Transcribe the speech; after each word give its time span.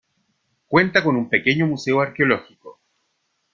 Cuenta 0.67 1.03
con 1.03 1.15
un 1.15 1.29
pequeño 1.29 1.67
museo 1.67 2.01
arqueológico. 2.01 2.79